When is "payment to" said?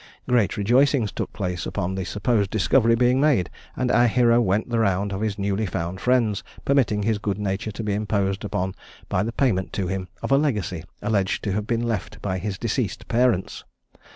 9.31-9.85